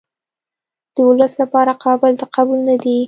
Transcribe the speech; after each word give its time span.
د 0.93 0.97
ولس 1.09 1.33
لپاره 1.41 1.79
قابل 1.85 2.11
د 2.17 2.23
قبول 2.35 2.59
نه 2.69 2.75
دي. 2.83 2.97